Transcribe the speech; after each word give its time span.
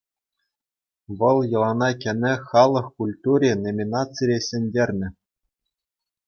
Вӑл 1.17 1.37
«Йӑлана 1.51 1.89
кӗнӗ 2.01 2.33
халӑх 2.47 2.87
культури» 2.97 3.51
номинацире 3.67 4.39
ҫӗнтернӗ. 4.47 5.09